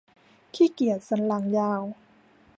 [0.53, 1.83] ขี้เกียจสันหลังยาว